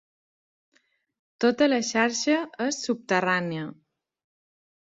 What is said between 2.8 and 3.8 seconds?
subterrània.